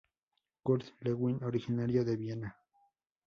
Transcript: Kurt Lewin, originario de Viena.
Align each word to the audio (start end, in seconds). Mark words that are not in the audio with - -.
Kurt 0.63 0.95
Lewin, 1.03 1.43
originario 1.43 2.03
de 2.03 2.17
Viena. 2.17 2.57